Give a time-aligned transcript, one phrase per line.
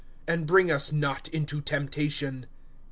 [0.27, 2.47] And bring us not into temptation.